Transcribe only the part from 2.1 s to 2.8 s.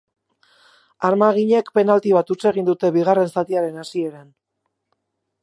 bat huts egin